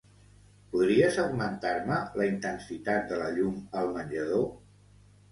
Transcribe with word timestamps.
Podries 0.69 1.17
augmentar-me 1.23 1.99
la 2.19 2.25
intensitat 2.29 3.05
de 3.11 3.19
la 3.19 3.27
llum 3.35 3.59
al 3.83 3.93
menjador? 3.99 4.49